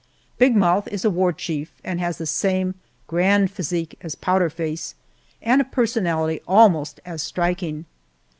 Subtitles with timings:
[0.39, 2.73] Big Mouth is a war chief, and has the same
[3.05, 4.95] grand physique as Powder Face
[5.43, 7.85] and a personality almost as striking.